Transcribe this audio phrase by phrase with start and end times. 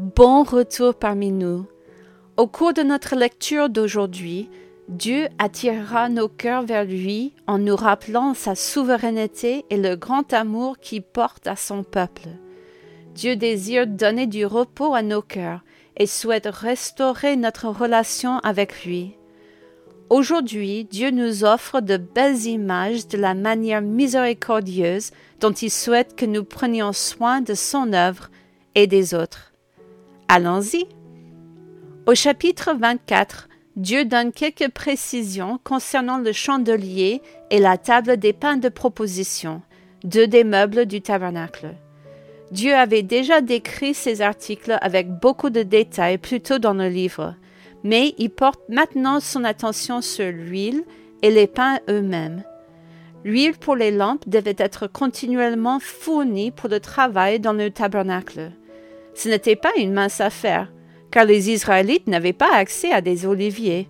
[0.00, 1.66] Bon retour parmi nous.
[2.38, 4.48] Au cours de notre lecture d'aujourd'hui,
[4.88, 10.78] Dieu attirera nos cœurs vers lui en nous rappelant sa souveraineté et le grand amour
[10.78, 12.28] qu'il porte à son peuple.
[13.14, 15.60] Dieu désire donner du repos à nos cœurs
[15.98, 19.18] et souhaite restaurer notre relation avec lui.
[20.08, 25.10] Aujourd'hui, Dieu nous offre de belles images de la manière miséricordieuse
[25.40, 28.30] dont il souhaite que nous prenions soin de son œuvre
[28.74, 29.49] et des autres.
[30.32, 30.86] Allons-y.
[32.06, 38.56] Au chapitre 24, Dieu donne quelques précisions concernant le chandelier et la table des pains
[38.56, 39.60] de proposition,
[40.04, 41.74] deux des meubles du tabernacle.
[42.52, 47.34] Dieu avait déjà décrit ces articles avec beaucoup de détails plus tôt dans le livre,
[47.82, 50.84] mais il porte maintenant son attention sur l'huile
[51.22, 52.44] et les pains eux-mêmes.
[53.24, 58.52] L'huile pour les lampes devait être continuellement fournie pour le travail dans le tabernacle.
[59.20, 60.72] Ce n'était pas une mince affaire,
[61.10, 63.86] car les Israélites n'avaient pas accès à des oliviers.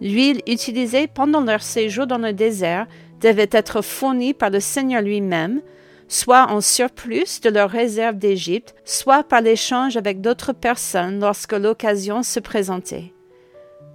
[0.00, 2.88] L'huile utilisée pendant leur séjour dans le désert
[3.20, 5.60] devait être fournie par le Seigneur lui-même,
[6.08, 12.24] soit en surplus de leur réserve d'Égypte, soit par l'échange avec d'autres personnes lorsque l'occasion
[12.24, 13.12] se présentait.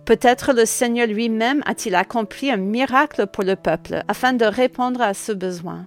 [0.05, 5.13] Peut-être le Seigneur lui-même a-t-il accompli un miracle pour le peuple afin de répondre à
[5.13, 5.85] ce besoin.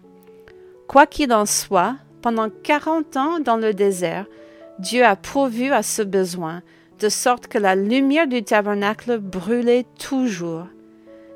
[0.88, 4.26] Quoi qu'il en soit, pendant quarante ans dans le désert,
[4.78, 6.62] Dieu a pourvu à ce besoin,
[7.00, 10.66] de sorte que la lumière du tabernacle brûlait toujours.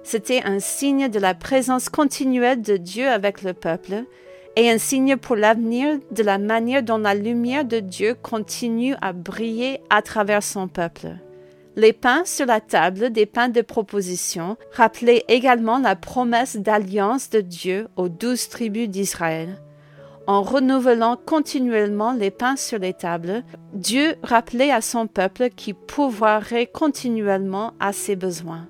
[0.04, 4.04] C'était un signe de la présence continuelle de Dieu avec le peuple,
[4.56, 9.12] et un signe pour l'avenir de la manière dont la lumière de Dieu continue à
[9.12, 11.16] briller à travers son peuple.
[11.74, 17.40] Les pains sur la table des pains de proposition rappelaient également la promesse d'alliance de
[17.40, 19.56] Dieu aux douze tribus d'Israël.
[20.32, 23.44] En renouvelant continuellement les pains sur les tables,
[23.74, 28.66] Dieu rappelait à son peuple qu'il pourvoirait continuellement à ses besoins.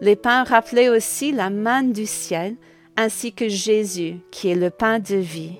[0.00, 2.56] Les pains rappelaient aussi la manne du ciel,
[2.96, 5.54] ainsi que Jésus, qui est le pain de vie.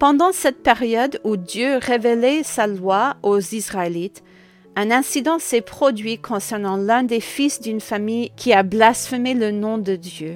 [0.00, 4.24] Pendant cette période où Dieu révélait sa loi aux Israélites,
[4.74, 9.78] un incident s'est produit concernant l'un des fils d'une famille qui a blasphémé le nom
[9.78, 10.34] de Dieu.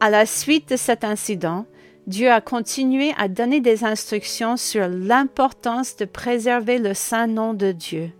[0.00, 1.66] À la suite de cet incident,
[2.06, 7.70] Dieu a continué à donner des instructions sur l'importance de préserver le saint nom de
[7.70, 8.10] Dieu.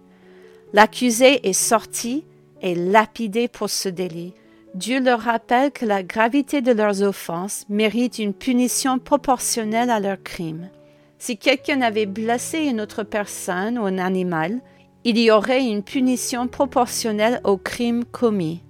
[0.73, 2.25] L'accusé est sorti
[2.61, 4.35] et lapidé pour ce délit.
[4.75, 10.23] Dieu leur rappelle que la gravité de leurs offenses mérite une punition proportionnelle à leur
[10.23, 10.71] crime.
[11.19, 14.61] Si quelqu'un avait blessé une autre personne ou un animal,
[15.05, 18.63] il y aurait une punition proportionnelle au crime commis.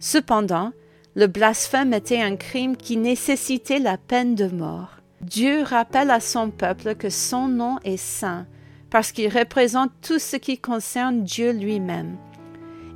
[0.00, 0.72] Cependant,
[1.16, 4.96] le blasphème était un crime qui nécessitait la peine de mort.
[5.20, 8.46] Dieu rappelle à son peuple que son nom est saint,
[8.90, 12.16] parce qu'il représente tout ce qui concerne Dieu lui-même.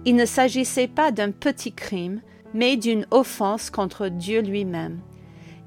[0.05, 2.21] Il ne s'agissait pas d'un petit crime,
[2.55, 4.99] mais d'une offense contre Dieu lui-même.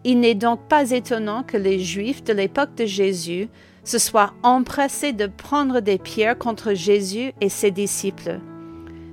[0.03, 3.47] Il n'est donc pas étonnant que les Juifs de l'époque de Jésus
[3.83, 8.39] se soient empressés de prendre des pierres contre Jésus et ses disciples.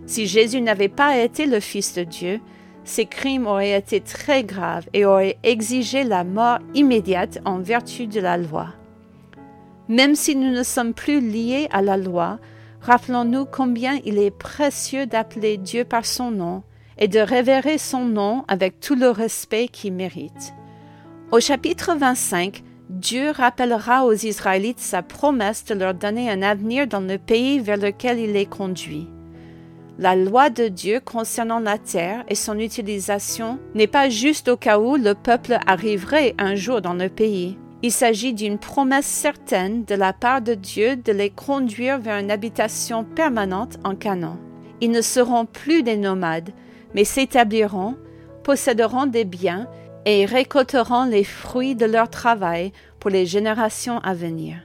[0.07, 2.41] Si Jésus n'avait pas été le Fils de Dieu,
[2.89, 8.21] ces crimes auraient été très graves et auraient exigé la mort immédiate en vertu de
[8.21, 8.69] la loi.
[9.89, 12.39] Même si nous ne sommes plus liés à la loi,
[12.81, 16.63] rappelons-nous combien il est précieux d'appeler Dieu par son nom
[16.99, 20.55] et de révérer son nom avec tout le respect qu'il mérite.
[21.31, 27.01] Au chapitre 25, Dieu rappellera aux Israélites sa promesse de leur donner un avenir dans
[27.01, 29.09] le pays vers lequel il les conduit.
[30.01, 34.79] La loi de Dieu concernant la terre et son utilisation n'est pas juste au cas
[34.79, 37.59] où le peuple arriverait un jour dans le pays.
[37.83, 42.31] Il s'agit d'une promesse certaine de la part de Dieu de les conduire vers une
[42.31, 44.39] habitation permanente en Canaan.
[44.81, 46.51] Ils ne seront plus des nomades,
[46.95, 47.97] mais s'établiront,
[48.45, 49.67] posséderont des biens
[50.07, 54.59] et récolteront les fruits de leur travail pour les générations à venir.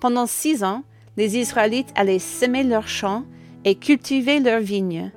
[0.00, 0.84] Pendant six ans,
[1.16, 3.24] les Israélites allaient semer leurs champs
[3.64, 5.10] et cultiver leurs vignes,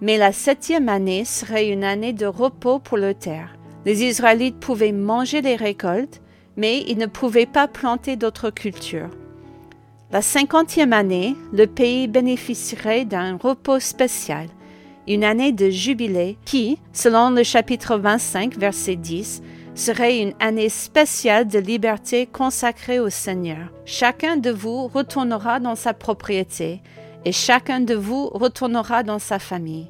[0.00, 3.56] mais la septième année serait une année de repos pour le terre.
[3.84, 6.20] Les Israélites pouvaient manger les récoltes,
[6.56, 9.10] mais ils ne pouvaient pas planter d'autres cultures.
[10.12, 14.48] La cinquantième année, le pays bénéficierait d'un repos spécial,
[15.06, 19.42] une année de jubilé qui, selon le chapitre 25, verset 10,
[19.74, 23.72] serait une année spéciale de liberté consacrée au Seigneur.
[23.84, 26.82] Chacun de vous retournera dans sa propriété,
[27.24, 29.88] et chacun de vous retournera dans sa famille.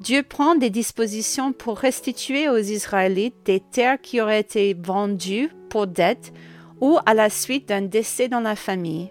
[0.00, 5.86] Dieu prend des dispositions pour restituer aux Israélites des terres qui auraient été vendues pour
[5.86, 6.32] dette
[6.80, 9.10] ou à la suite d'un décès dans la famille.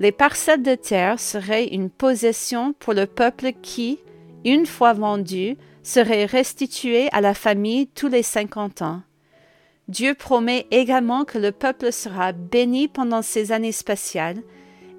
[0.00, 4.00] Les parcelles de terre seraient une possession pour le peuple qui,
[4.44, 9.02] une fois vendu, serait restitué à la famille tous les cinquante ans.
[9.88, 14.42] Dieu promet également que le peuple sera béni pendant ces années spatiales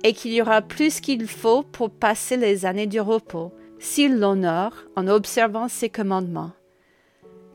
[0.04, 4.74] et qu'il y aura plus qu'il faut pour passer les années du repos, s'il l'honore
[4.96, 6.52] en observant ses commandements.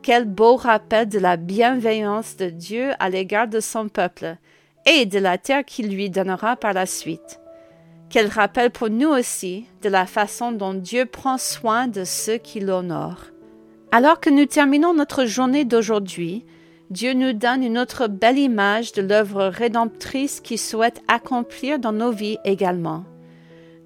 [0.03, 4.37] Quel beau rappel de la bienveillance de Dieu à l'égard de son peuple
[4.87, 7.41] et de la terre qu'il lui donnera par la suite.
[8.11, 12.61] Quel rappel pour nous aussi de la façon dont Dieu prend soin de ceux qui
[12.61, 13.27] l'honorent.
[13.93, 16.47] Alors que nous terminons notre journée d'aujourd'hui,
[16.90, 22.11] Dieu nous donne une autre belle image de l'œuvre rédemptrice qu'il souhaite accomplir dans nos
[22.11, 23.05] vies également.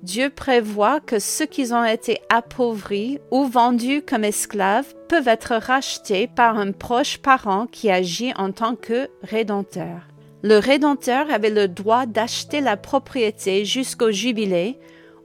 [0.05, 6.29] Dieu prévoit que ceux qui ont été appauvris ou vendus comme esclaves peuvent être rachetés
[6.29, 10.09] par un proche parent qui agit en tant que rédempteur.
[10.43, 14.79] Le rédempteur avait le droit d'acheter la propriété jusqu'au jubilé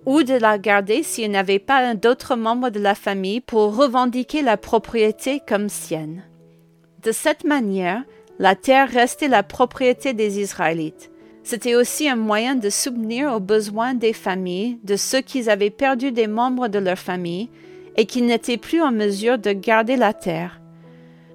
[0.05, 4.57] ou de la garder s'il n'avait pas d'autres membres de la famille pour revendiquer la
[4.57, 6.23] propriété comme sienne.
[7.03, 8.03] De cette manière,
[8.39, 11.11] la terre restait la propriété des Israélites.
[11.43, 16.11] C'était aussi un moyen de souvenir aux besoins des familles de ceux qui avaient perdu
[16.11, 17.49] des membres de leur famille
[17.95, 20.59] et qui n'étaient plus en mesure de garder la terre.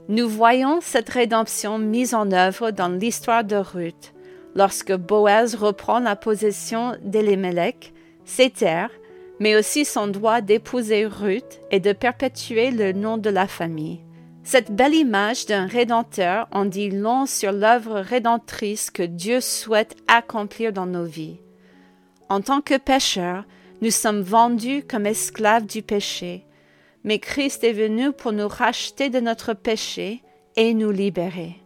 [0.09, 4.12] Nous voyons cette rédemption mise en œuvre dans l'histoire de Ruth,
[4.55, 7.93] lorsque Boaz reprend la possession d'Elimelech,
[8.25, 8.91] ses terres,
[9.41, 14.00] mais aussi son droit d'épouser Ruth et de perpétuer le nom de la famille.
[14.44, 20.72] Cette belle image d'un rédempteur en dit long sur l'œuvre rédemptrice que Dieu souhaite accomplir
[20.72, 21.38] dans nos vies.
[22.28, 23.44] En tant que pécheurs,
[23.82, 26.44] nous sommes vendus comme esclaves du péché,
[27.04, 30.22] mais Christ est venu pour nous racheter de notre péché
[30.56, 31.56] et nous libérer.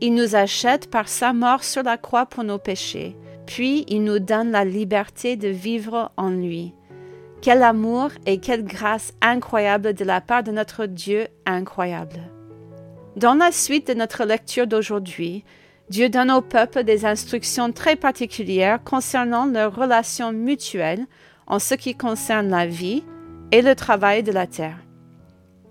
[0.00, 3.16] Il nous achète par sa mort sur la croix pour nos péchés,
[3.46, 6.74] puis il nous donne la liberté de vivre en lui.
[7.40, 12.20] Quel amour et quelle grâce incroyable de la part de notre Dieu incroyable.
[13.16, 15.44] Dans la suite de notre lecture d'aujourd'hui,
[15.88, 21.06] Dieu donne au peuple des instructions très particulières concernant leurs relations mutuelles
[21.46, 23.04] en ce qui concerne la vie
[23.52, 24.78] et le travail de la terre.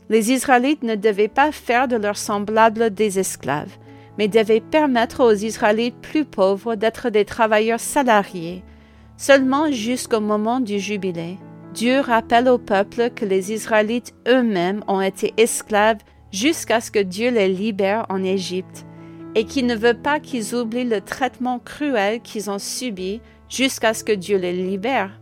[0.09, 3.77] Les Israélites ne devaient pas faire de leurs semblables des esclaves,
[4.17, 8.63] mais devaient permettre aux Israélites plus pauvres d'être des travailleurs salariés,
[9.17, 11.37] seulement jusqu'au moment du jubilé,
[11.77, 15.99] Dieu rappelle au peuple que les Israélites eux-mêmes ont été esclaves
[16.31, 18.87] jusqu'à ce que Dieu les libère en Égypte,
[19.35, 24.03] et qu'il ne veut pas qu'ils oublient le traitement cruel qu'ils ont subi jusqu'à ce
[24.03, 25.21] que Dieu les libère.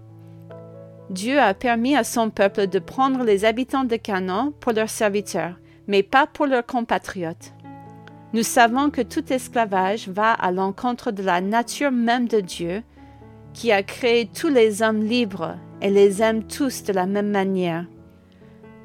[1.10, 5.60] Dieu a permis à son peuple de prendre les habitants de Canaan pour leurs serviteurs,
[5.88, 7.52] mais pas pour leurs compatriotes.
[8.32, 12.82] Nous savons que tout esclavage va à l'encontre de la nature même de Dieu,
[13.54, 17.86] qui a créé tous les hommes libres et les aime tous de la même manière.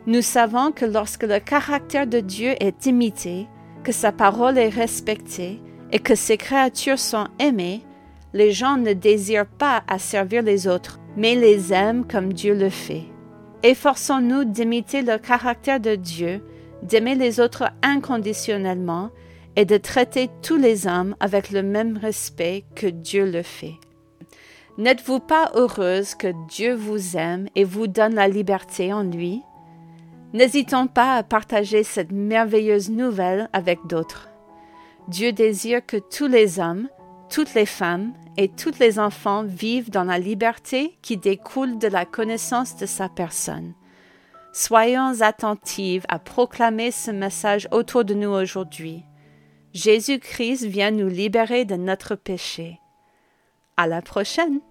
[0.06, 3.46] Nous savons que lorsque le caractère de Dieu est imité,
[3.84, 5.60] que sa parole est respectée
[5.92, 7.82] et que ses créatures sont aimées,
[8.32, 12.70] les gens ne désirent pas à servir les autres, mais les aiment comme Dieu le
[12.70, 13.04] fait.
[13.62, 16.42] Efforçons-nous d'imiter le caractère de Dieu,
[16.82, 19.10] d'aimer les autres inconditionnellement
[19.56, 23.74] et de traiter tous les hommes avec le même respect que Dieu le fait.
[24.80, 29.42] N'êtes-vous pas heureuse que Dieu vous aime et vous donne la liberté en lui?
[30.32, 34.30] N'hésitons pas à partager cette merveilleuse nouvelle avec d'autres.
[35.06, 36.88] Dieu désire que tous les hommes,
[37.28, 42.06] toutes les femmes et tous les enfants vivent dans la liberté qui découle de la
[42.06, 43.74] connaissance de sa personne.
[44.54, 49.04] Soyons attentifs à proclamer ce message autour de nous aujourd'hui.
[49.74, 52.80] Jésus-Christ vient nous libérer de notre péché.
[53.76, 54.62] À la prochaine!